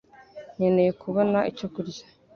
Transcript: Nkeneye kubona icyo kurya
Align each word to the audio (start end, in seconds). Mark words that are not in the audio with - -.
Nkeneye 0.55 0.91
kubona 1.01 1.37
icyo 1.51 1.67
kurya 1.73 2.03